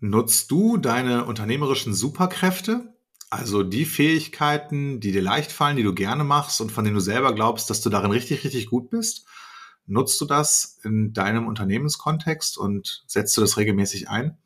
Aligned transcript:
Nutzt 0.00 0.50
du 0.50 0.76
deine 0.76 1.24
unternehmerischen 1.24 1.94
Superkräfte, 1.94 2.94
also 3.30 3.62
die 3.62 3.84
Fähigkeiten, 3.84 5.00
die 5.00 5.12
dir 5.12 5.22
leicht 5.22 5.50
fallen, 5.50 5.76
die 5.76 5.82
du 5.82 5.94
gerne 5.94 6.24
machst 6.24 6.60
und 6.60 6.70
von 6.70 6.84
denen 6.84 6.94
du 6.94 7.00
selber 7.00 7.34
glaubst, 7.34 7.70
dass 7.70 7.80
du 7.80 7.90
darin 7.90 8.10
richtig, 8.10 8.44
richtig 8.44 8.66
gut 8.68 8.90
bist? 8.90 9.26
Nutzt 9.86 10.20
du 10.20 10.24
das 10.24 10.78
in 10.82 11.12
deinem 11.12 11.46
Unternehmenskontext 11.46 12.56
und 12.56 13.04
setzt 13.06 13.36
du 13.36 13.40
das 13.40 13.56
regelmäßig 13.56 14.08
ein? 14.08 14.38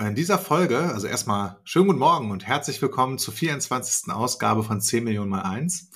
In 0.00 0.14
dieser 0.14 0.38
Folge, 0.38 0.78
also 0.78 1.06
erstmal 1.06 1.60
schönen 1.64 1.86
guten 1.86 1.98
Morgen 2.00 2.30
und 2.30 2.46
herzlich 2.46 2.82
willkommen 2.82 3.18
zur 3.18 3.34
24. 3.34 4.12
Ausgabe 4.12 4.64
von 4.64 4.80
10 4.80 5.04
Millionen 5.04 5.30
mal 5.30 5.42
1. 5.42 5.90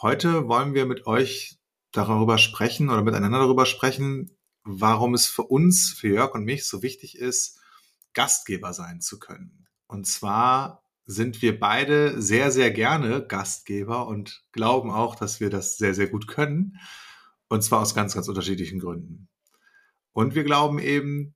Heute 0.00 0.48
wollen 0.48 0.74
wir 0.74 0.86
mit 0.86 1.06
euch 1.06 1.58
darüber 1.92 2.38
sprechen 2.38 2.88
oder 2.88 3.02
miteinander 3.02 3.38
darüber 3.38 3.66
sprechen, 3.66 4.36
warum 4.64 5.14
es 5.14 5.26
für 5.26 5.42
uns, 5.42 5.92
für 5.92 6.08
Jörg 6.08 6.34
und 6.34 6.44
mich 6.44 6.66
so 6.66 6.82
wichtig 6.82 7.16
ist, 7.16 7.60
Gastgeber 8.12 8.72
sein 8.72 9.00
zu 9.00 9.18
können. 9.18 9.66
Und 9.86 10.06
zwar 10.06 10.84
sind 11.04 11.42
wir 11.42 11.58
beide 11.58 12.20
sehr, 12.20 12.50
sehr 12.50 12.70
gerne 12.70 13.26
Gastgeber 13.26 14.06
und 14.06 14.44
glauben 14.52 14.90
auch, 14.90 15.16
dass 15.16 15.40
wir 15.40 15.50
das 15.50 15.76
sehr, 15.76 15.94
sehr 15.94 16.08
gut 16.08 16.28
können. 16.28 16.78
Und 17.48 17.62
zwar 17.62 17.80
aus 17.80 17.94
ganz, 17.94 18.14
ganz 18.14 18.28
unterschiedlichen 18.28 18.78
Gründen. 18.78 19.28
Und 20.12 20.34
wir 20.34 20.44
glauben 20.44 20.78
eben, 20.78 21.34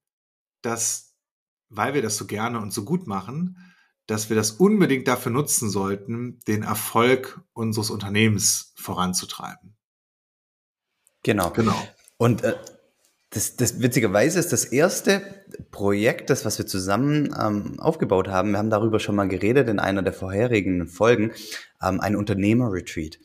dass, 0.62 1.16
weil 1.68 1.94
wir 1.94 2.02
das 2.02 2.16
so 2.16 2.26
gerne 2.26 2.60
und 2.60 2.72
so 2.72 2.84
gut 2.84 3.06
machen, 3.06 3.58
dass 4.06 4.28
wir 4.28 4.36
das 4.36 4.52
unbedingt 4.52 5.08
dafür 5.08 5.32
nutzen 5.32 5.70
sollten, 5.70 6.38
den 6.46 6.62
Erfolg 6.62 7.40
unseres 7.52 7.90
Unternehmens 7.90 8.74
voranzutreiben. 8.76 9.76
Genau. 11.22 11.50
Genau. 11.50 11.88
Und 12.18 12.44
äh, 12.44 12.56
das, 13.34 13.56
das 13.56 13.82
witzigerweise 13.82 14.38
ist 14.38 14.52
das 14.52 14.64
erste 14.64 15.22
Projekt, 15.70 16.30
das 16.30 16.44
was 16.44 16.58
wir 16.58 16.66
zusammen 16.66 17.34
ähm, 17.38 17.80
aufgebaut 17.80 18.28
haben. 18.28 18.52
Wir 18.52 18.58
haben 18.58 18.70
darüber 18.70 19.00
schon 19.00 19.16
mal 19.16 19.28
geredet 19.28 19.68
in 19.68 19.78
einer 19.78 20.02
der 20.02 20.12
vorherigen 20.12 20.86
Folgen. 20.86 21.32
Ähm, 21.82 22.00
ein 22.00 22.16
Unternehmer-Retreat. 22.16 23.18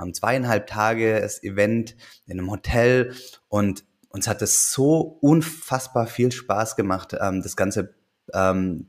Ähm, 0.00 0.14
zweieinhalb 0.14 0.68
Tage 0.68 1.20
das 1.20 1.42
Event 1.42 1.96
in 2.26 2.38
einem 2.38 2.50
Hotel 2.50 3.14
und 3.48 3.84
uns 4.08 4.28
hat 4.28 4.40
es 4.40 4.72
so 4.72 5.18
unfassbar 5.20 6.06
viel 6.06 6.32
Spaß 6.32 6.76
gemacht, 6.76 7.16
ähm, 7.20 7.42
das 7.42 7.56
ganze 7.56 7.94
ähm, 8.32 8.88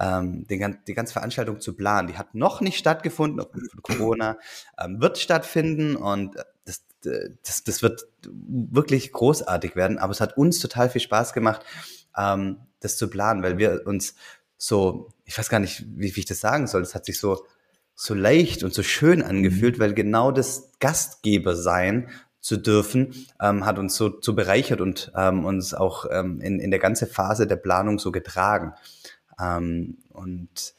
ähm, 0.00 0.46
den, 0.46 0.78
die 0.86 0.94
ganze 0.94 1.12
Veranstaltung 1.12 1.60
zu 1.60 1.74
planen. 1.74 2.08
Die 2.08 2.18
hat 2.18 2.34
noch 2.34 2.60
nicht 2.60 2.78
stattgefunden, 2.78 3.40
aufgrund 3.40 3.70
von 3.70 3.82
Corona, 3.82 4.38
ähm, 4.78 5.00
wird 5.00 5.18
stattfinden 5.18 5.96
und 5.96 6.36
das, 7.02 7.64
das, 7.64 7.82
wird 7.82 8.06
wirklich 8.22 9.12
großartig 9.12 9.76
werden. 9.76 9.98
Aber 9.98 10.12
es 10.12 10.20
hat 10.20 10.36
uns 10.36 10.58
total 10.58 10.90
viel 10.90 11.00
Spaß 11.00 11.32
gemacht, 11.32 11.64
ähm, 12.16 12.58
das 12.80 12.96
zu 12.96 13.08
planen, 13.08 13.42
weil 13.42 13.58
wir 13.58 13.86
uns 13.86 14.14
so, 14.56 15.08
ich 15.24 15.38
weiß 15.38 15.48
gar 15.48 15.60
nicht, 15.60 15.84
wie, 15.96 16.14
wie 16.14 16.20
ich 16.20 16.26
das 16.26 16.40
sagen 16.40 16.66
soll, 16.66 16.82
es 16.82 16.94
hat 16.94 17.06
sich 17.06 17.18
so, 17.18 17.44
so 17.94 18.14
leicht 18.14 18.62
und 18.64 18.74
so 18.74 18.82
schön 18.82 19.22
angefühlt, 19.22 19.78
mhm. 19.78 19.82
weil 19.82 19.94
genau 19.94 20.30
das 20.32 20.72
Gastgeber 20.80 21.56
sein 21.56 22.10
zu 22.40 22.56
dürfen, 22.56 23.26
ähm, 23.40 23.66
hat 23.66 23.78
uns 23.78 23.96
so, 23.96 24.20
so 24.20 24.34
bereichert 24.34 24.80
und 24.80 25.12
ähm, 25.16 25.44
uns 25.44 25.74
auch 25.74 26.06
ähm, 26.10 26.40
in, 26.40 26.60
in 26.60 26.70
der 26.70 26.80
ganzen 26.80 27.08
Phase 27.08 27.46
der 27.46 27.56
Planung 27.56 27.98
so 27.98 28.12
getragen. 28.12 28.74
Ähm, 29.40 29.98
und 30.10 30.74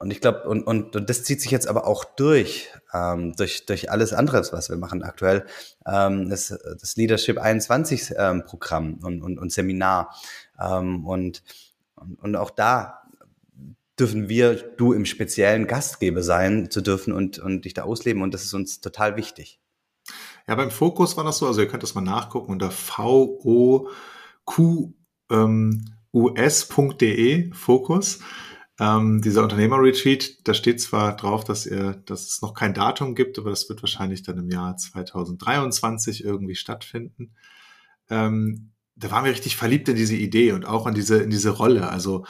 und 0.00 0.10
ich 0.10 0.22
glaube, 0.22 0.48
und, 0.48 0.66
und, 0.66 0.96
und 0.96 1.10
das 1.10 1.24
zieht 1.24 1.42
sich 1.42 1.50
jetzt 1.50 1.68
aber 1.68 1.86
auch 1.86 2.04
durch, 2.04 2.70
ähm, 2.94 3.34
durch, 3.36 3.66
durch 3.66 3.90
alles 3.90 4.14
andere, 4.14 4.42
was 4.50 4.70
wir 4.70 4.78
machen 4.78 5.02
aktuell. 5.02 5.44
Ähm, 5.86 6.30
das, 6.30 6.58
das 6.80 6.96
Leadership 6.96 7.36
21 7.36 8.14
ähm, 8.16 8.44
Programm 8.46 8.94
und, 9.02 9.20
und, 9.20 9.38
und 9.38 9.52
Seminar. 9.52 10.16
Ähm, 10.58 11.04
und, 11.04 11.42
und, 11.96 12.14
und 12.18 12.34
auch 12.36 12.48
da 12.48 13.02
dürfen 13.98 14.30
wir, 14.30 14.54
du 14.54 14.94
im 14.94 15.04
speziellen 15.04 15.66
Gastgeber 15.66 16.22
sein 16.22 16.70
zu 16.70 16.80
dürfen 16.80 17.12
und, 17.12 17.38
und 17.38 17.66
dich 17.66 17.74
da 17.74 17.82
ausleben. 17.82 18.22
Und 18.22 18.32
das 18.32 18.44
ist 18.44 18.54
uns 18.54 18.80
total 18.80 19.16
wichtig. 19.16 19.60
Ja, 20.48 20.54
beim 20.54 20.70
Fokus 20.70 21.18
war 21.18 21.24
das 21.24 21.36
so, 21.36 21.46
also 21.46 21.60
ihr 21.60 21.68
könnt 21.68 21.82
das 21.82 21.94
mal 21.94 22.00
nachgucken 22.00 22.52
unter 22.52 22.70
VOQ 22.70 23.90
ähm, 25.30 25.84
Fokus. 27.52 28.20
Ähm, 28.80 29.20
dieser 29.20 29.42
Unternehmer-Retreat, 29.42 30.48
da 30.48 30.54
steht 30.54 30.80
zwar 30.80 31.14
drauf, 31.14 31.44
dass, 31.44 31.66
ihr, 31.66 32.02
dass 32.06 32.26
es 32.30 32.40
noch 32.40 32.54
kein 32.54 32.72
Datum 32.72 33.14
gibt, 33.14 33.38
aber 33.38 33.50
das 33.50 33.68
wird 33.68 33.82
wahrscheinlich 33.82 34.22
dann 34.22 34.38
im 34.38 34.48
Jahr 34.48 34.74
2023 34.74 36.24
irgendwie 36.24 36.54
stattfinden. 36.54 37.34
Ähm, 38.08 38.70
da 38.96 39.10
waren 39.10 39.26
wir 39.26 39.32
richtig 39.32 39.56
verliebt 39.56 39.90
in 39.90 39.96
diese 39.96 40.16
Idee 40.16 40.52
und 40.52 40.64
auch 40.64 40.86
in 40.86 40.94
diese, 40.94 41.18
in 41.18 41.28
diese 41.28 41.50
Rolle. 41.50 41.90
Also 41.90 42.24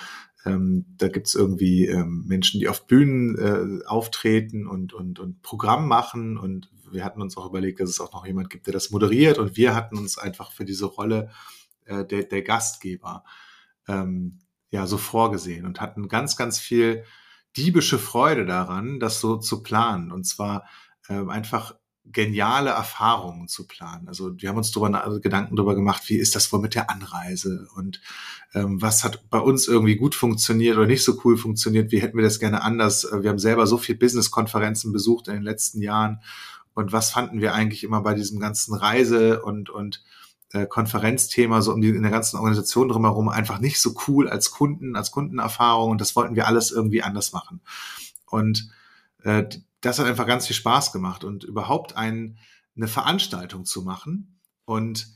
ähm, 0.44 0.87
da 0.97 1.06
gibt's 1.06 1.37
irgendwie 1.37 1.87
ähm, 1.87 2.25
Menschen, 2.27 2.59
die 2.59 2.69
auf 2.69 2.88
Bühnen 2.88 3.38
äh, 3.38 3.87
auftreten 3.87 4.67
und, 4.67 4.93
und, 4.93 5.21
und 5.21 5.43
Programm 5.43 5.87
machen. 5.87 6.37
Und 6.37 6.69
wir 6.91 7.05
hatten 7.05 7.22
uns 7.22 7.37
auch 7.37 7.47
überlegt, 7.47 7.78
dass 7.78 7.91
es 7.91 8.00
auch 8.00 8.12
noch 8.12 8.27
jemand 8.27 8.50
gibt, 8.50 8.67
der 8.67 8.72
das 8.72 8.91
moderiert. 8.91 9.38
Und 9.38 9.56
wir 9.56 9.77
hatten 9.77 9.97
uns 9.97 10.19
einfach 10.19 10.50
für 10.50 10.65
diese 10.65 10.87
Rolle 10.87 11.31
äh, 11.84 12.05
der, 12.05 12.25
der 12.25 12.43
Gastgeber 12.43 13.22
ähm, 13.87 14.41
ja 14.70 14.86
so 14.86 14.98
vorgesehen 14.98 15.66
und 15.66 15.81
hatten 15.81 16.08
ganz, 16.08 16.36
ganz 16.36 16.58
viel 16.58 17.04
diebische 17.56 17.98
Freude 17.98 18.47
daran, 18.47 19.00
das 19.00 19.20
so 19.20 19.36
zu 19.36 19.62
planen. 19.62 20.12
Und 20.12 20.25
zwar 20.25 20.64
äh, 21.08 21.26
einfach 21.28 21.75
geniale 22.04 22.70
Erfahrungen 22.70 23.48
zu 23.48 23.66
planen. 23.66 24.08
Also 24.08 24.32
wir 24.36 24.48
haben 24.48 24.56
uns 24.56 24.72
darüber 24.72 25.04
also 25.04 25.20
Gedanken 25.20 25.56
darüber 25.56 25.75
gemacht, 25.75 26.08
wie 26.08 26.16
ist 26.16 26.34
das 26.34 26.53
wohl 26.53 26.60
mit 26.60 26.75
der 26.75 26.91
Anreise 26.91 27.69
und 27.76 28.00
ähm, 28.54 28.81
was 28.82 29.04
hat 29.04 29.28
bei 29.31 29.38
uns 29.38 29.69
irgendwie 29.69 29.97
gut 29.97 30.14
funktioniert 30.14 30.76
oder 30.76 30.87
nicht 30.87 31.04
so 31.04 31.20
cool 31.25 31.37
funktioniert, 31.37 31.92
wie 31.92 32.00
hätten 32.00 32.16
wir 32.16 32.25
das 32.25 32.41
gerne 32.41 32.62
anders. 32.62 33.06
Wir 33.12 33.31
haben 33.31 33.38
selber 33.38 33.66
so 33.66 33.78
viel 33.78 33.97
Business-Konferenzen 33.97 34.92
besucht 34.92 35.28
in 35.28 35.34
den 35.34 35.42
letzten 35.42 35.82
Jahren 35.82 36.20
und 36.75 36.92
was 36.92 37.10
fanden 37.10 37.41
wir 37.41 37.54
eigentlich 37.54 37.84
immer 37.84 38.00
bei 38.00 38.14
diesem 38.14 38.41
ganzen 38.41 38.75
Reise 38.75 39.42
und 39.42 39.70
und 39.70 40.02
äh, 40.53 40.66
Konferenzthema 40.66 41.62
so 41.62 41.72
um 41.72 41.81
die 41.81 41.88
in 41.88 42.03
der 42.03 42.11
ganzen 42.11 42.37
Organisation 42.37 42.88
drumherum 42.88 43.28
einfach 43.28 43.61
nicht 43.61 43.81
so 43.81 43.94
cool 44.09 44.28
als 44.28 44.50
Kunden, 44.50 44.97
als 44.97 45.11
Kundenerfahrung 45.11 45.93
und 45.93 46.00
das 46.00 46.16
wollten 46.16 46.37
wir 46.37 46.47
alles 46.47 46.71
irgendwie 46.71 47.03
anders 47.03 47.33
machen. 47.33 47.61
Und 48.27 48.71
äh, 49.22 49.44
das 49.81 49.99
hat 49.99 50.06
einfach 50.06 50.27
ganz 50.27 50.47
viel 50.47 50.56
Spaß 50.56 50.93
gemacht 50.93 51.25
und 51.25 51.44
überhaupt 51.44 51.97
ein, 51.97 52.38
eine 52.77 52.88
Veranstaltung 52.88 53.65
zu 53.65 53.83
machen 53.83 54.41
und 54.65 55.09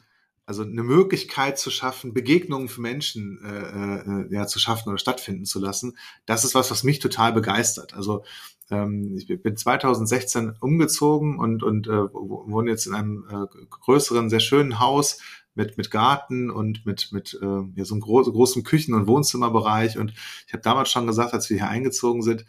also 0.47 0.63
eine 0.63 0.83
Möglichkeit 0.83 1.59
zu 1.59 1.71
schaffen, 1.71 2.13
Begegnungen 2.13 2.69
für 2.69 2.83
Menschen 2.83 3.43
äh, 3.43 3.97
äh, 3.97 4.35
ja, 4.35 4.47
zu 4.47 4.59
schaffen 4.59 4.91
oder 4.91 4.99
stattfinden 4.99 5.47
zu 5.47 5.59
lassen, 5.59 5.97
das 6.27 6.45
ist 6.45 6.55
was, 6.55 6.71
was 6.71 6.85
mich 6.85 6.99
total 6.99 7.33
begeistert. 7.33 7.95
Also 7.95 8.25
ähm, 8.71 9.17
ich 9.17 9.27
bin 9.43 9.57
2016 9.57 10.57
umgezogen 10.61 11.39
und, 11.39 11.63
und 11.63 11.87
äh, 11.87 12.13
wohne 12.13 12.71
jetzt 12.71 12.87
in 12.87 12.95
einem 12.95 13.25
äh, 13.31 13.65
größeren, 13.71 14.31
sehr 14.31 14.41
schönen 14.41 14.79
Haus 14.81 15.21
mit, 15.55 15.77
mit 15.77 15.91
Garten 15.91 16.51
und 16.51 16.85
mit, 16.85 17.13
mit 17.13 17.39
äh, 17.41 17.63
ja, 17.75 17.85
so 17.85 17.95
einem 17.95 18.01
groß, 18.01 18.31
großen 18.33 18.65
Küchen- 18.65 18.95
und 18.95 19.07
Wohnzimmerbereich. 19.07 19.99
Und 19.99 20.13
ich 20.47 20.53
habe 20.53 20.63
damals 20.63 20.91
schon 20.91 21.07
gesagt, 21.07 21.33
als 21.33 21.49
wir 21.51 21.59
hier 21.59 21.69
eingezogen 21.69 22.23
sind, 22.23 22.45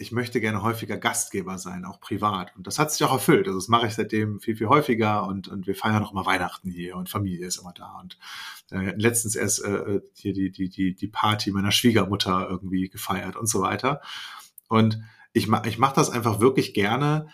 ich 0.00 0.12
möchte 0.12 0.40
gerne 0.40 0.62
häufiger 0.62 0.96
Gastgeber 0.96 1.58
sein, 1.58 1.84
auch 1.84 2.00
privat. 2.00 2.54
Und 2.56 2.68
das 2.68 2.78
hat 2.78 2.92
sich 2.92 3.04
auch 3.04 3.12
erfüllt. 3.12 3.48
Also 3.48 3.58
das 3.58 3.66
mache 3.66 3.88
ich 3.88 3.94
seitdem 3.94 4.38
viel, 4.38 4.54
viel 4.54 4.68
häufiger 4.68 5.26
und, 5.26 5.48
und 5.48 5.66
wir 5.66 5.74
feiern 5.74 6.04
auch 6.04 6.12
immer 6.12 6.24
Weihnachten 6.24 6.70
hier 6.70 6.94
und 6.96 7.08
Familie 7.08 7.46
ist 7.46 7.56
immer 7.56 7.72
da. 7.72 7.98
Und 8.00 8.16
äh, 8.70 8.94
letztens 8.96 9.34
erst 9.34 9.64
äh, 9.64 10.00
hier 10.14 10.32
die, 10.32 10.52
die, 10.52 10.68
die, 10.68 10.94
die 10.94 11.08
Party 11.08 11.50
meiner 11.50 11.72
Schwiegermutter 11.72 12.48
irgendwie 12.48 12.88
gefeiert 12.88 13.34
und 13.34 13.48
so 13.48 13.60
weiter. 13.60 14.00
Und 14.68 15.02
ich, 15.32 15.48
ma 15.48 15.62
ich 15.64 15.78
mache 15.78 15.94
das 15.94 16.10
einfach 16.10 16.40
wirklich 16.40 16.74
gerne, 16.74 17.28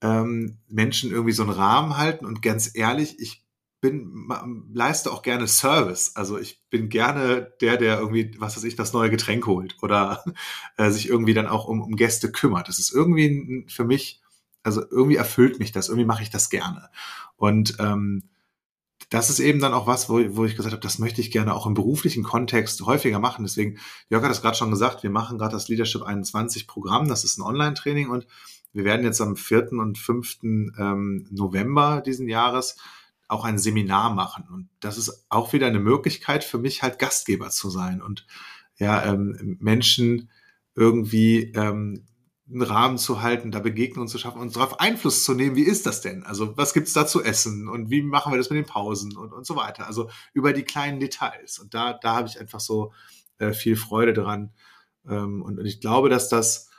ähm, 0.00 0.58
Menschen 0.68 1.10
irgendwie 1.10 1.32
so 1.32 1.42
einen 1.42 1.52
Rahmen 1.52 1.96
halten 1.96 2.26
und 2.26 2.42
ganz 2.42 2.70
ehrlich, 2.74 3.18
ich 3.18 3.44
bin, 3.80 4.28
leiste 4.72 5.12
auch 5.12 5.20
gerne 5.20 5.46
Service. 5.46 6.16
Also 6.16 6.38
ich 6.38 6.62
bin 6.70 6.88
gerne 6.88 7.52
der, 7.60 7.76
der 7.76 7.98
irgendwie, 7.98 8.34
was 8.38 8.56
weiß 8.56 8.64
ich, 8.64 8.76
das 8.76 8.94
neue 8.94 9.10
Getränk 9.10 9.46
holt 9.46 9.76
oder 9.82 10.24
äh, 10.78 10.90
sich 10.90 11.08
irgendwie 11.08 11.34
dann 11.34 11.46
auch 11.46 11.66
um, 11.66 11.82
um 11.82 11.94
Gäste 11.94 12.32
kümmert. 12.32 12.68
Das 12.68 12.78
ist 12.78 12.94
irgendwie 12.94 13.66
für 13.68 13.84
mich, 13.84 14.22
also 14.62 14.82
irgendwie 14.90 15.16
erfüllt 15.16 15.58
mich 15.58 15.70
das, 15.70 15.88
irgendwie 15.88 16.06
mache 16.06 16.22
ich 16.22 16.30
das 16.30 16.48
gerne. 16.48 16.88
Und 17.36 17.76
ähm, 17.78 18.22
das 19.10 19.30
ist 19.30 19.40
eben 19.40 19.60
dann 19.60 19.74
auch 19.74 19.86
was, 19.86 20.08
wo, 20.08 20.20
wo 20.36 20.44
ich 20.44 20.56
gesagt 20.56 20.72
habe, 20.72 20.82
das 20.82 20.98
möchte 20.98 21.20
ich 21.20 21.30
gerne 21.30 21.54
auch 21.54 21.66
im 21.66 21.74
beruflichen 21.74 22.22
Kontext 22.22 22.82
häufiger 22.82 23.18
machen. 23.18 23.44
Deswegen, 23.44 23.78
Jörg 24.08 24.24
hat 24.24 24.30
es 24.30 24.42
gerade 24.42 24.56
schon 24.56 24.70
gesagt, 24.70 25.02
wir 25.02 25.10
machen 25.10 25.38
gerade 25.38 25.52
das 25.52 25.68
Leadership 25.68 26.02
21 26.02 26.66
Programm. 26.66 27.08
Das 27.08 27.24
ist 27.24 27.38
ein 27.38 27.42
Online-Training 27.42 28.08
und 28.10 28.26
wir 28.72 28.84
werden 28.84 29.04
jetzt 29.04 29.20
am 29.20 29.36
4. 29.36 29.72
und 29.72 29.98
5. 29.98 30.38
Ähm, 30.42 31.26
November 31.30 32.02
diesen 32.04 32.28
Jahres 32.28 32.76
auch 33.28 33.44
ein 33.44 33.58
Seminar 33.58 34.14
machen. 34.14 34.44
Und 34.52 34.68
das 34.80 34.98
ist 34.98 35.26
auch 35.28 35.52
wieder 35.52 35.66
eine 35.66 35.80
Möglichkeit 35.80 36.44
für 36.44 36.58
mich, 36.58 36.82
halt 36.82 36.98
Gastgeber 36.98 37.50
zu 37.50 37.70
sein 37.70 38.02
und 38.02 38.26
ja, 38.76 39.04
ähm, 39.04 39.56
Menschen 39.60 40.30
irgendwie 40.74 41.52
ähm, 41.54 42.04
einen 42.48 42.62
Rahmen 42.62 42.98
zu 42.98 43.22
halten, 43.22 43.50
da 43.50 43.60
Begegnungen 43.60 44.08
zu 44.08 44.18
schaffen 44.18 44.40
und 44.40 44.54
darauf 44.54 44.80
Einfluss 44.80 45.24
zu 45.24 45.34
nehmen, 45.34 45.56
wie 45.56 45.62
ist 45.62 45.86
das 45.86 46.02
denn? 46.02 46.24
Also 46.24 46.56
was 46.56 46.74
gibt's 46.74 46.92
da 46.92 47.06
zu 47.06 47.22
essen 47.22 47.68
und 47.68 47.90
wie 47.90 48.02
machen 48.02 48.32
wir 48.32 48.36
das 48.36 48.50
mit 48.50 48.58
den 48.58 48.66
Pausen 48.66 49.16
und, 49.16 49.32
und 49.32 49.46
so 49.46 49.56
weiter. 49.56 49.86
Also 49.86 50.10
über 50.34 50.52
die 50.52 50.62
kleinen 50.62 51.00
Details. 51.00 51.58
Und 51.58 51.72
da, 51.72 51.94
da 51.94 52.14
habe 52.16 52.28
ich 52.28 52.38
einfach 52.38 52.60
so 52.60 52.92
äh, 53.38 53.52
viel 53.52 53.76
Freude 53.76 54.12
dran. 54.12 54.52
Ähm, 55.08 55.42
und, 55.42 55.58
und 55.58 55.64
ich 55.64 55.80
glaube, 55.80 56.08
dass 56.10 56.28
das 56.28 56.70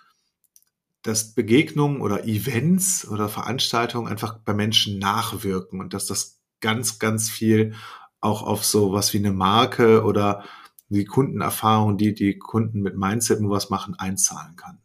dass 1.05 1.35
Begegnungen 1.35 2.01
oder 2.01 2.25
Events 2.25 3.07
oder 3.07 3.29
Veranstaltungen 3.29 4.07
einfach 4.07 4.39
bei 4.39 4.55
Menschen 4.55 4.97
nachwirken 4.97 5.79
und 5.79 5.93
dass 5.93 6.07
das 6.07 6.41
ganz, 6.61 6.97
ganz 6.97 7.29
viel 7.29 7.75
auch 8.21 8.41
auf 8.41 8.65
so 8.65 8.91
was 8.91 9.13
wie 9.13 9.19
eine 9.19 9.31
Marke 9.31 10.03
oder 10.03 10.43
die 10.89 11.05
Kundenerfahrung, 11.05 11.97
die 11.97 12.15
die 12.15 12.39
Kunden 12.39 12.81
mit 12.81 12.97
Mindset 12.97 13.39
nur 13.39 13.51
was 13.51 13.69
machen, 13.69 13.93
einzahlen 13.93 14.55
kann. 14.55 14.79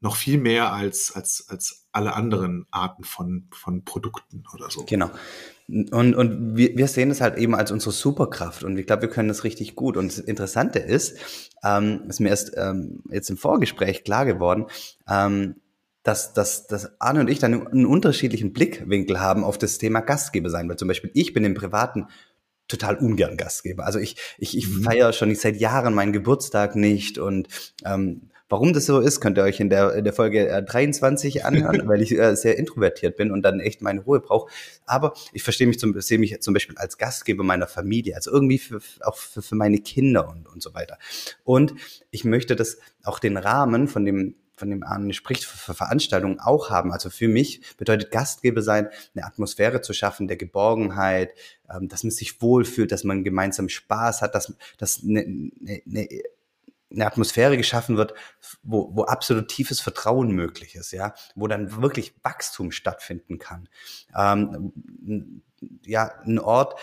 Noch 0.00 0.16
viel 0.16 0.38
mehr 0.38 0.72
als, 0.72 1.14
als, 1.14 1.46
als 1.48 1.86
alle 1.92 2.14
anderen 2.14 2.66
Arten 2.70 3.04
von, 3.04 3.48
von 3.52 3.84
Produkten 3.84 4.44
oder 4.54 4.70
so. 4.70 4.84
Genau. 4.84 5.10
Und, 5.68 6.14
und 6.14 6.56
wir, 6.56 6.76
wir 6.76 6.88
sehen 6.88 7.10
es 7.10 7.20
halt 7.20 7.36
eben 7.36 7.54
als 7.54 7.70
unsere 7.70 7.92
Superkraft 7.92 8.64
und 8.64 8.76
ich 8.78 8.86
glaube, 8.86 9.02
wir 9.02 9.10
können 9.10 9.28
das 9.28 9.44
richtig 9.44 9.76
gut. 9.76 9.96
Und 9.96 10.10
das 10.10 10.18
Interessante 10.18 10.78
ist, 10.78 11.18
ähm, 11.62 12.04
ist 12.08 12.20
mir 12.20 12.30
erst 12.30 12.52
ähm, 12.56 13.02
jetzt 13.10 13.30
im 13.30 13.36
Vorgespräch 13.36 14.02
klar 14.02 14.24
geworden, 14.24 14.66
ähm, 15.08 15.56
dass, 16.02 16.32
dass, 16.32 16.66
dass 16.66 17.00
Arne 17.00 17.20
und 17.20 17.28
ich 17.28 17.38
dann 17.38 17.66
einen 17.66 17.86
unterschiedlichen 17.86 18.52
Blickwinkel 18.52 19.20
haben 19.20 19.44
auf 19.44 19.58
das 19.58 19.78
Thema 19.78 20.00
Gastgeber 20.00 20.48
sein. 20.48 20.68
Weil 20.68 20.76
zum 20.76 20.88
Beispiel 20.88 21.10
ich 21.12 21.34
bin 21.34 21.44
im 21.44 21.54
Privaten 21.54 22.06
total 22.68 22.96
ungern 22.96 23.36
Gastgeber. 23.36 23.84
Also 23.84 23.98
ich, 23.98 24.16
ich, 24.38 24.56
ich 24.56 24.68
mhm. 24.68 24.82
feiere 24.82 25.12
schon 25.12 25.34
seit 25.34 25.56
Jahren 25.56 25.92
meinen 25.92 26.12
Geburtstag 26.12 26.74
nicht 26.74 27.18
und 27.18 27.48
ähm, 27.84 28.29
Warum 28.50 28.72
das 28.72 28.86
so 28.86 28.98
ist, 28.98 29.20
könnt 29.20 29.38
ihr 29.38 29.44
euch 29.44 29.60
in 29.60 29.70
der, 29.70 29.94
in 29.94 30.02
der 30.02 30.12
Folge 30.12 30.64
23 30.66 31.44
anhören, 31.44 31.82
weil 31.88 32.02
ich 32.02 32.18
äh, 32.18 32.34
sehr 32.34 32.58
introvertiert 32.58 33.16
bin 33.16 33.30
und 33.30 33.42
dann 33.42 33.60
echt 33.60 33.80
meine 33.80 34.00
Ruhe 34.00 34.18
brauche. 34.18 34.50
Aber 34.86 35.14
ich 35.32 35.44
verstehe 35.44 35.68
mich 35.68 35.78
zum, 35.78 35.98
sehe 36.00 36.18
mich 36.18 36.42
zum 36.42 36.52
Beispiel 36.52 36.76
als 36.76 36.98
Gastgeber 36.98 37.44
meiner 37.44 37.68
Familie, 37.68 38.16
also 38.16 38.32
irgendwie 38.32 38.58
für, 38.58 38.80
auch 39.02 39.16
für, 39.16 39.40
für 39.40 39.54
meine 39.54 39.78
Kinder 39.78 40.28
und, 40.28 40.48
und 40.48 40.62
so 40.62 40.74
weiter. 40.74 40.98
Und 41.44 41.74
ich 42.10 42.24
möchte 42.24 42.56
das 42.56 42.78
auch 43.04 43.20
den 43.20 43.36
Rahmen 43.36 43.86
von 43.86 44.04
dem 44.04 44.34
von 44.56 44.68
dem 44.68 44.82
Arne 44.82 45.14
spricht, 45.14 45.44
für 45.46 45.72
Veranstaltungen 45.72 46.38
auch 46.38 46.68
haben. 46.68 46.92
Also 46.92 47.08
für 47.08 47.28
mich 47.28 47.62
bedeutet 47.78 48.10
Gastgeber 48.10 48.60
sein, 48.60 48.90
eine 49.14 49.24
Atmosphäre 49.24 49.80
zu 49.80 49.94
schaffen, 49.94 50.28
der 50.28 50.36
Geborgenheit, 50.36 51.32
ähm, 51.74 51.88
dass 51.88 52.04
man 52.04 52.10
sich 52.10 52.42
wohlfühlt, 52.42 52.92
dass 52.92 53.02
man 53.02 53.24
gemeinsam 53.24 53.70
Spaß 53.70 54.20
hat, 54.20 54.34
dass, 54.34 54.52
dass 54.76 55.02
eine, 55.02 55.20
eine, 55.20 55.82
eine 55.86 56.08
eine 56.92 57.06
Atmosphäre 57.06 57.56
geschaffen 57.56 57.96
wird, 57.96 58.14
wo, 58.62 58.94
wo 58.94 59.04
absolut 59.04 59.48
tiefes 59.48 59.80
Vertrauen 59.80 60.30
möglich 60.32 60.74
ist, 60.74 60.92
ja, 60.92 61.14
wo 61.34 61.46
dann 61.46 61.80
wirklich 61.80 62.14
Wachstum 62.22 62.72
stattfinden 62.72 63.38
kann. 63.38 63.68
Ähm, 64.16 65.42
ja, 65.84 66.12
ein 66.24 66.38
Ort, 66.38 66.78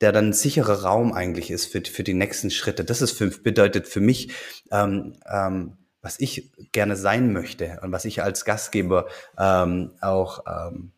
der 0.00 0.12
dann 0.12 0.28
ein 0.28 0.32
sicherer 0.32 0.82
Raum 0.82 1.12
eigentlich 1.12 1.50
ist 1.50 1.66
für, 1.66 1.82
für 1.82 2.02
die 2.02 2.14
nächsten 2.14 2.50
Schritte. 2.50 2.84
Das 2.84 3.00
ist 3.00 3.12
für, 3.12 3.28
bedeutet 3.28 3.88
für 3.88 4.00
mich 4.00 4.32
ähm, 4.70 5.14
ähm, 5.26 5.78
was 6.04 6.20
ich 6.20 6.52
gerne 6.72 6.96
sein 6.96 7.32
möchte 7.32 7.80
und 7.82 7.90
was 7.90 8.04
ich 8.04 8.22
als 8.22 8.44
Gastgeber 8.44 9.06
ähm, 9.38 9.92
auch 10.02 10.44
ähm, 10.46 10.92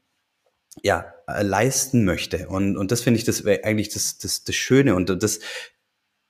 ja, 0.83 1.15
leisten 1.27 2.05
möchte. 2.05 2.49
Und, 2.49 2.77
und 2.77 2.91
das 2.91 3.01
finde 3.01 3.19
ich 3.19 3.25
das 3.25 3.47
eigentlich 3.47 3.89
das, 3.89 4.19
das, 4.19 4.45
das 4.45 4.55
Schöne. 4.57 4.95
Und 4.97 5.23
das, 5.23 5.39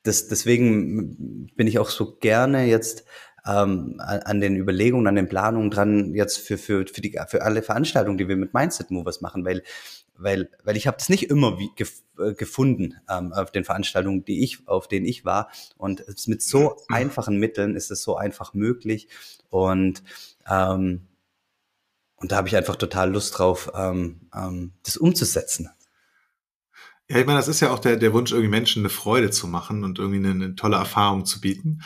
das, 0.06 0.28
deswegen 0.28 1.46
bin 1.56 1.66
ich 1.66 1.78
auch 1.78 1.90
so 1.90 2.16
gerne 2.16 2.64
jetzt 2.64 3.04
ähm, 3.46 4.00
an 4.00 4.40
den 4.40 4.56
Überlegungen, 4.56 5.06
an 5.06 5.16
den 5.16 5.28
Planungen 5.28 5.70
dran, 5.70 6.14
jetzt 6.14 6.38
für, 6.38 6.58
für, 6.58 6.86
für, 6.86 7.00
die, 7.00 7.18
für 7.28 7.42
alle 7.42 7.62
Veranstaltungen, 7.62 8.18
die 8.18 8.28
wir 8.28 8.36
mit 8.36 8.54
Mindset 8.54 8.90
Movers 8.90 9.20
machen, 9.20 9.44
weil 9.44 9.62
weil, 10.18 10.48
weil 10.64 10.78
ich 10.78 10.86
habe 10.86 10.96
das 10.96 11.10
nicht 11.10 11.30
immer 11.30 11.58
wie, 11.58 11.70
gef, 11.76 12.02
äh, 12.18 12.32
gefunden 12.32 12.94
ähm, 13.08 13.34
auf 13.34 13.50
den 13.50 13.64
Veranstaltungen, 13.64 14.24
die 14.24 14.42
ich, 14.42 14.66
auf 14.66 14.88
denen 14.88 15.04
ich 15.04 15.26
war. 15.26 15.50
Und 15.76 16.04
mit 16.26 16.42
so 16.42 16.76
einfachen 16.88 17.38
Mitteln 17.38 17.74
ist 17.74 17.90
es 17.90 18.02
so 18.02 18.16
einfach 18.16 18.54
möglich. 18.54 19.08
Und 19.50 20.02
ähm, 20.48 21.06
und 22.18 22.32
da 22.32 22.36
habe 22.36 22.48
ich 22.48 22.56
einfach 22.56 22.76
total 22.76 23.12
Lust 23.12 23.38
drauf, 23.38 23.70
ähm, 23.74 24.22
ähm, 24.34 24.72
das 24.84 24.96
umzusetzen. 24.96 25.68
Ja, 27.08 27.18
ich 27.18 27.26
meine, 27.26 27.38
das 27.38 27.48
ist 27.48 27.60
ja 27.60 27.70
auch 27.70 27.78
der, 27.78 27.96
der 27.96 28.12
Wunsch, 28.12 28.32
irgendwie 28.32 28.50
Menschen 28.50 28.82
eine 28.82 28.88
Freude 28.88 29.30
zu 29.30 29.46
machen 29.46 29.84
und 29.84 29.98
irgendwie 29.98 30.18
eine, 30.18 30.30
eine 30.30 30.54
tolle 30.56 30.76
Erfahrung 30.76 31.24
zu 31.24 31.40
bieten. 31.40 31.82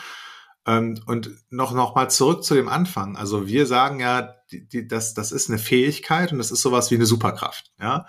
Ähm, 0.65 0.99
und 1.05 1.29
noch, 1.49 1.73
noch 1.73 1.95
mal 1.95 2.09
zurück 2.09 2.43
zu 2.43 2.55
dem 2.55 2.67
Anfang. 2.67 3.15
Also 3.17 3.47
wir 3.47 3.65
sagen 3.67 3.99
ja, 3.99 4.35
die, 4.51 4.67
die, 4.67 4.87
das, 4.87 5.13
das 5.13 5.31
ist 5.31 5.49
eine 5.49 5.59
Fähigkeit 5.59 6.31
und 6.31 6.39
das 6.39 6.51
ist 6.51 6.61
sowas 6.61 6.89
wie 6.91 6.95
eine 6.95 7.05
Superkraft, 7.05 7.71
ja, 7.79 8.07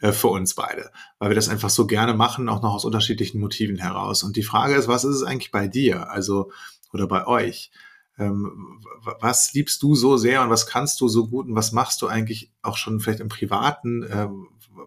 äh, 0.00 0.12
für 0.12 0.28
uns 0.28 0.54
beide, 0.54 0.90
weil 1.18 1.30
wir 1.30 1.34
das 1.34 1.48
einfach 1.48 1.70
so 1.70 1.86
gerne 1.86 2.14
machen, 2.14 2.48
auch 2.48 2.62
noch 2.62 2.74
aus 2.74 2.84
unterschiedlichen 2.84 3.40
Motiven 3.40 3.76
heraus. 3.78 4.22
Und 4.22 4.36
die 4.36 4.42
Frage 4.42 4.74
ist, 4.74 4.88
was 4.88 5.04
ist 5.04 5.16
es 5.16 5.22
eigentlich 5.22 5.50
bei 5.50 5.68
dir, 5.68 6.10
also 6.10 6.50
oder 6.92 7.06
bei 7.06 7.26
euch? 7.26 7.70
Ähm, 8.18 8.80
was 9.20 9.52
liebst 9.52 9.82
du 9.82 9.94
so 9.94 10.16
sehr 10.16 10.42
und 10.42 10.50
was 10.50 10.66
kannst 10.66 11.00
du 11.00 11.08
so 11.08 11.28
gut 11.28 11.46
und 11.46 11.56
was 11.56 11.72
machst 11.72 12.00
du 12.00 12.06
eigentlich 12.06 12.52
auch 12.62 12.76
schon 12.76 13.00
vielleicht 13.00 13.20
im 13.20 13.28
Privaten, 13.28 14.02
äh, 14.04 14.28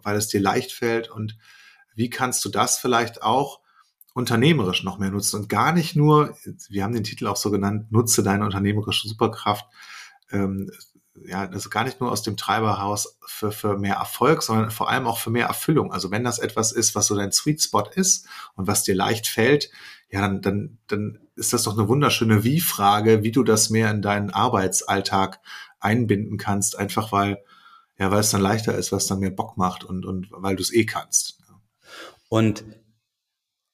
weil 0.04 0.16
es 0.16 0.28
dir 0.28 0.40
leicht 0.40 0.72
fällt 0.72 1.10
und 1.10 1.38
wie 1.98 2.10
kannst 2.10 2.46
du 2.46 2.50
das 2.50 2.78
vielleicht 2.78 3.24
auch 3.24 3.60
unternehmerisch 4.14 4.84
noch 4.84 4.98
mehr 4.98 5.12
nutzen 5.12 5.42
und 5.42 5.50
gar 5.50 5.74
nicht 5.74 5.96
nur, 5.96 6.36
wir 6.70 6.84
haben 6.84 6.94
den 6.94 7.04
Titel 7.04 7.28
auch 7.28 7.36
so 7.36 7.52
genannt, 7.52 7.92
nutze 7.92 8.24
deine 8.24 8.46
unternehmerische 8.46 9.08
Superkraft, 9.08 9.66
ähm, 10.32 10.72
ja, 11.26 11.48
also 11.50 11.70
gar 11.70 11.84
nicht 11.84 12.00
nur 12.00 12.12
aus 12.12 12.22
dem 12.22 12.38
Treiberhaus 12.38 13.18
für, 13.26 13.52
für 13.52 13.78
mehr 13.78 13.96
Erfolg, 13.96 14.44
sondern 14.44 14.70
vor 14.70 14.90
allem 14.90 15.08
auch 15.08 15.18
für 15.18 15.32
mehr 15.32 15.48
Erfüllung. 15.48 15.92
Also 15.92 16.12
wenn 16.12 16.24
das 16.24 16.38
etwas 16.38 16.72
ist, 16.72 16.94
was 16.94 17.08
so 17.08 17.16
dein 17.16 17.32
Sweet 17.32 17.62
Spot 17.62 17.90
ist 17.96 18.28
und 18.56 18.68
was 18.68 18.84
dir 18.84 18.96
leicht 18.96 19.28
fällt, 19.28 19.72
ja, 20.10 20.22
dann, 20.22 20.42
dann, 20.42 20.78
dann 20.88 21.20
ist 21.36 21.54
das 21.54 21.64
doch 21.64 21.78
eine 21.78 21.88
wunderschöne 21.88 22.44
Wie-Frage, 22.44 23.24
wie 23.24 23.32
du 23.32 23.44
das 23.44 23.70
mehr 23.70 23.90
in 23.92 24.02
deinen 24.02 24.30
Arbeitsalltag 24.30 25.40
einbinden 25.80 26.38
kannst, 26.38 26.78
einfach 26.78 27.12
weil, 27.12 27.44
ja, 27.98 28.12
weil 28.12 28.20
es 28.20 28.32
dann 28.32 28.42
leichter 28.42 28.76
ist, 28.76 28.92
was 28.92 29.08
dann 29.08 29.20
mehr 29.20 29.32
Bock 29.32 29.58
macht 29.58 29.84
und, 29.84 30.06
und 30.06 30.28
weil 30.32 30.56
du 30.56 30.62
es 30.62 30.74
eh 30.74 30.86
kannst. 30.86 31.40
Und 32.30 32.64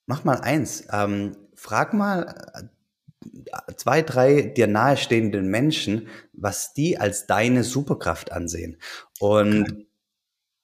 Mach 0.06 0.24
mal 0.24 0.42
eins. 0.42 0.86
Ähm, 0.92 1.38
frag 1.56 1.94
mal 1.94 2.36
äh, 2.54 3.74
zwei, 3.76 4.02
drei 4.02 4.42
dir 4.42 4.68
nahestehenden 4.68 5.48
Menschen, 5.48 6.08
was 6.34 6.74
die 6.74 6.98
als 6.98 7.26
deine 7.26 7.64
Superkraft 7.64 8.32
ansehen. 8.32 8.78
Und 9.20 9.72
okay. 9.72 9.88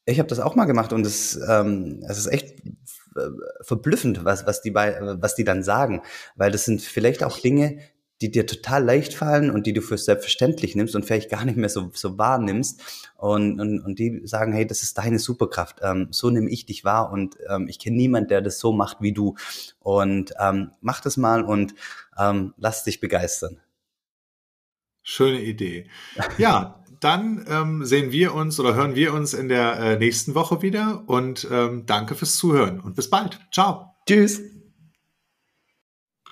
ich 0.06 0.20
habe 0.20 0.28
das 0.28 0.40
auch 0.40 0.56
mal 0.56 0.66
gemacht 0.66 0.92
und 0.92 1.06
es, 1.06 1.40
ähm, 1.48 2.04
es 2.08 2.18
ist 2.18 2.28
echt 2.28 2.60
äh, 3.16 3.30
verblüffend, 3.62 4.26
was, 4.26 4.46
was, 4.46 4.62
die 4.62 4.72
bei, 4.72 4.98
was 5.22 5.36
die 5.36 5.46
dann 5.46 5.64
sagen. 5.64 6.02
Weil 6.36 6.52
das 6.52 6.66
sind 6.66 6.81
vielleicht 6.81 7.24
auch 7.24 7.40
Dinge, 7.40 7.80
die 8.21 8.31
dir 8.31 8.45
total 8.45 8.83
leicht 8.83 9.14
fallen 9.14 9.49
und 9.49 9.66
die 9.66 9.73
du 9.73 9.81
für 9.81 9.97
selbstverständlich 9.97 10.76
nimmst 10.76 10.95
und 10.95 11.06
vielleicht 11.06 11.30
gar 11.30 11.45
nicht 11.45 11.57
mehr 11.57 11.69
so, 11.69 11.90
so 11.94 12.18
wahrnimmst. 12.18 12.81
Und, 13.16 13.59
und, 13.59 13.80
und 13.80 13.99
die 13.99 14.21
sagen, 14.26 14.54
hey, 14.54 14.68
das 14.68 14.83
ist 14.83 14.97
deine 14.97 15.19
Superkraft. 15.19 15.78
Ähm, 15.81 16.07
so 16.11 16.30
nehme 16.30 16.49
ich 16.49 16.66
dich 16.66 16.83
wahr 16.83 17.11
und 17.11 17.38
ähm, 17.49 17.68
ich 17.68 17.80
kenne 17.80 17.97
niemand, 17.97 18.30
der 18.31 18.42
das 18.42 18.59
so 18.59 18.73
macht 18.73 18.97
wie 19.02 19.14
du. 19.14 19.35
Und 19.80 20.33
ähm, 20.40 20.71
mach 20.81 20.99
das 21.02 21.18
mal 21.18 21.44
und 21.44 21.76
ähm, 22.18 22.54
lass 22.57 22.83
dich 22.83 22.99
begeistern. 22.99 23.59
Schöne 25.02 25.42
Idee. 25.42 25.88
Ja, 26.38 26.83
dann 26.99 27.45
ähm, 27.49 27.85
sehen 27.85 28.11
wir 28.11 28.33
uns 28.33 28.59
oder 28.59 28.76
hören 28.76 28.95
wir 28.95 29.14
uns 29.14 29.33
in 29.33 29.47
der 29.47 29.80
äh, 29.80 29.97
nächsten 29.97 30.35
Woche 30.35 30.61
wieder 30.61 31.04
und 31.07 31.47
ähm, 31.49 31.85
danke 31.85 32.16
fürs 32.16 32.35
Zuhören 32.35 32.80
und 32.80 32.95
bis 32.95 33.09
bald. 33.09 33.40
Ciao. 33.52 33.95
Tschüss. 34.06 34.58